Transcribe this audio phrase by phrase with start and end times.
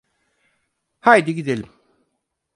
[0.99, 1.69] Haydi gidelim!